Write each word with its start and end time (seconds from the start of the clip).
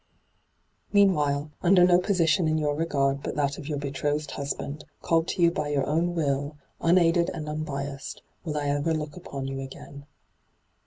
'Meanwhile, 0.91 1.51
under 1.61 1.85
no 1.85 1.99
position 1.99 2.47
in 2.47 2.57
your 2.57 2.75
r^ard 2.75 3.21
but 3.21 3.35
that 3.35 3.59
of 3.59 3.67
your 3.67 3.77
betrothed 3.77 4.31
husband, 4.31 4.83
called 5.03 5.27
to 5.27 5.43
you 5.43 5.51
by 5.51 5.67
your 5.67 5.85
own 5.85 6.15
will, 6.15 6.57
unaided 6.79 7.27
hyGoogIc 7.27 7.35
ENTRAPPED 7.35 7.67
277 7.67 7.85
and 7.85 7.85
UQbiasBed, 7.85 8.21
will 8.45 8.57
I 8.57 8.69
ever 8.69 8.93
look 8.95 9.15
upon 9.15 9.47
you 9.47 9.59
again. 9.59 10.07